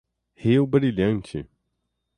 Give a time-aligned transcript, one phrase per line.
[0.35, 1.47] Rio Brilhante